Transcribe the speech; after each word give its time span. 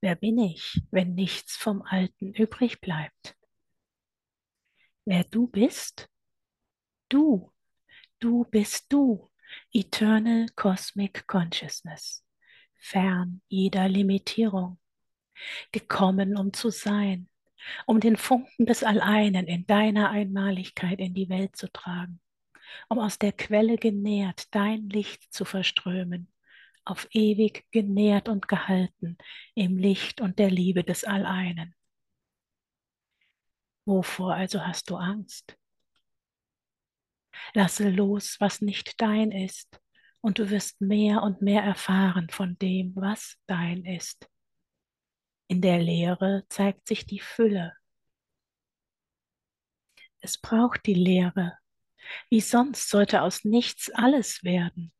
Wer 0.00 0.16
bin 0.16 0.38
ich, 0.38 0.80
wenn 0.90 1.14
nichts 1.14 1.56
vom 1.56 1.82
Alten 1.82 2.34
übrig 2.34 2.80
bleibt? 2.80 3.36
Wer 5.04 5.24
du 5.24 5.46
bist? 5.46 6.08
Du, 7.08 7.52
du 8.18 8.44
bist 8.44 8.92
du, 8.92 9.30
Eternal 9.72 10.46
Cosmic 10.56 11.26
Consciousness, 11.26 12.24
fern 12.78 13.42
jeder 13.48 13.88
Limitierung, 13.88 14.78
gekommen, 15.72 16.36
um 16.36 16.52
zu 16.52 16.70
sein, 16.70 17.28
um 17.86 18.00
den 18.00 18.16
Funken 18.16 18.66
des 18.66 18.82
Alleinen 18.82 19.46
in 19.46 19.66
deiner 19.66 20.10
Einmaligkeit 20.10 20.98
in 20.98 21.14
die 21.14 21.28
Welt 21.28 21.56
zu 21.56 21.70
tragen, 21.70 22.20
um 22.88 22.98
aus 22.98 23.18
der 23.18 23.32
Quelle 23.32 23.76
genährt 23.76 24.54
dein 24.54 24.88
Licht 24.88 25.32
zu 25.32 25.44
verströmen, 25.44 26.31
auf 26.84 27.08
ewig 27.12 27.66
genährt 27.70 28.28
und 28.28 28.48
gehalten 28.48 29.16
im 29.54 29.76
Licht 29.76 30.20
und 30.20 30.38
der 30.38 30.50
Liebe 30.50 30.84
des 30.84 31.04
Alleinen. 31.04 31.74
Wovor 33.84 34.34
also 34.34 34.64
hast 34.64 34.90
du 34.90 34.96
Angst? 34.96 35.56
Lasse 37.54 37.88
los, 37.90 38.36
was 38.40 38.60
nicht 38.60 39.00
dein 39.00 39.32
ist, 39.32 39.80
und 40.20 40.38
du 40.38 40.50
wirst 40.50 40.80
mehr 40.80 41.22
und 41.22 41.42
mehr 41.42 41.62
erfahren 41.62 42.28
von 42.30 42.56
dem, 42.58 42.94
was 42.94 43.36
dein 43.46 43.84
ist. 43.84 44.28
In 45.48 45.60
der 45.60 45.78
Leere 45.80 46.44
zeigt 46.48 46.86
sich 46.86 47.04
die 47.04 47.20
Fülle. 47.20 47.76
Es 50.20 50.38
braucht 50.38 50.86
die 50.86 50.94
Leere. 50.94 51.58
Wie 52.30 52.40
sonst 52.40 52.88
sollte 52.88 53.22
aus 53.22 53.44
nichts 53.44 53.90
alles 53.90 54.44
werden? 54.44 54.92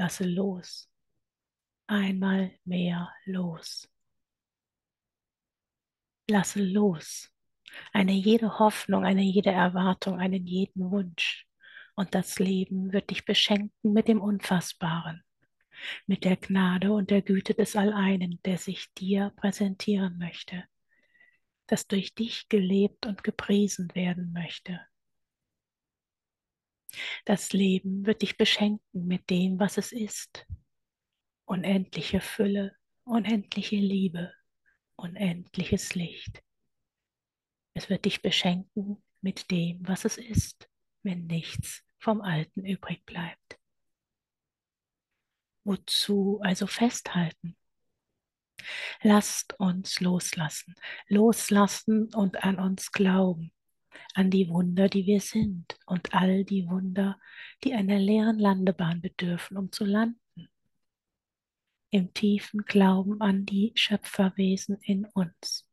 Lasse 0.00 0.24
los. 0.24 0.88
Einmal 1.86 2.52
mehr 2.64 3.12
los. 3.26 3.86
Lasse 6.26 6.62
los. 6.62 7.30
Eine 7.92 8.12
jede 8.12 8.58
Hoffnung, 8.58 9.04
eine 9.04 9.20
jede 9.20 9.50
Erwartung, 9.50 10.18
einen 10.18 10.46
jeden 10.46 10.90
Wunsch. 10.90 11.46
Und 11.96 12.14
das 12.14 12.38
Leben 12.38 12.94
wird 12.94 13.10
dich 13.10 13.26
beschenken 13.26 13.92
mit 13.92 14.08
dem 14.08 14.22
Unfassbaren, 14.22 15.22
mit 16.06 16.24
der 16.24 16.38
Gnade 16.38 16.92
und 16.92 17.10
der 17.10 17.20
Güte 17.20 17.52
des 17.52 17.76
Alleinen, 17.76 18.40
der 18.46 18.56
sich 18.56 18.90
dir 18.94 19.34
präsentieren 19.36 20.16
möchte, 20.16 20.64
das 21.66 21.86
durch 21.86 22.14
dich 22.14 22.48
gelebt 22.48 23.04
und 23.04 23.22
gepriesen 23.22 23.94
werden 23.94 24.32
möchte. 24.32 24.80
Das 27.24 27.52
Leben 27.52 28.06
wird 28.06 28.22
dich 28.22 28.36
beschenken 28.36 29.06
mit 29.06 29.30
dem, 29.30 29.58
was 29.58 29.78
es 29.78 29.92
ist. 29.92 30.46
Unendliche 31.44 32.20
Fülle, 32.20 32.76
unendliche 33.04 33.76
Liebe, 33.76 34.32
unendliches 34.96 35.94
Licht. 35.94 36.42
Es 37.74 37.88
wird 37.88 38.04
dich 38.04 38.22
beschenken 38.22 39.02
mit 39.20 39.50
dem, 39.50 39.86
was 39.86 40.04
es 40.04 40.16
ist, 40.18 40.68
wenn 41.02 41.26
nichts 41.26 41.82
vom 41.98 42.20
Alten 42.20 42.64
übrig 42.64 43.04
bleibt. 43.04 43.58
Wozu 45.64 46.40
also 46.42 46.66
festhalten? 46.66 47.56
Lasst 49.02 49.58
uns 49.58 50.00
loslassen, 50.00 50.74
loslassen 51.08 52.12
und 52.14 52.42
an 52.44 52.58
uns 52.58 52.92
glauben, 52.92 53.52
an 54.14 54.30
die 54.30 54.48
Wunder, 54.48 54.88
die 54.88 55.06
wir 55.06 55.20
sind 55.20 55.78
und 55.86 56.14
all 56.14 56.44
die 56.44 56.68
Wunder, 56.68 57.18
die 57.64 57.74
einer 57.74 57.98
leeren 57.98 58.38
Landebahn 58.38 59.00
bedürfen, 59.00 59.56
um 59.56 59.72
zu 59.72 59.84
landen. 59.84 60.20
Im 61.90 62.12
tiefen 62.14 62.64
Glauben 62.64 63.20
an 63.20 63.46
die 63.46 63.72
Schöpferwesen 63.74 64.78
in 64.82 65.06
uns, 65.06 65.68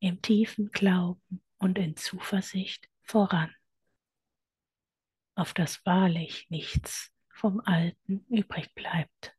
im 0.00 0.20
tiefen 0.20 0.70
Glauben 0.70 1.42
und 1.58 1.78
in 1.78 1.96
Zuversicht 1.96 2.88
voran, 3.02 3.54
auf 5.34 5.54
das 5.54 5.84
wahrlich 5.86 6.46
nichts 6.50 7.12
vom 7.30 7.60
Alten 7.60 8.24
übrig 8.28 8.74
bleibt. 8.74 9.36